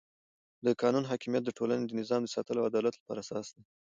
[0.65, 3.63] د قانون حاکمیت د ټولنې د نظم د ساتلو او عدالت لپاره اساسي دی